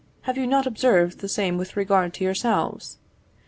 [0.21, 2.97] Have you not observed the same with regard to yourselves?